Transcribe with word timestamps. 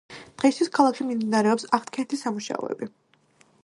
დღეისათვის 0.43 0.71
ქალაქში 0.77 1.07
მიმდინარეობს 1.11 1.69
აღდგენითი 1.79 2.23
სამუშაოები. 2.25 2.93